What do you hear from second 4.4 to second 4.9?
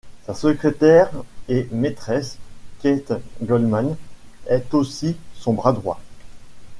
est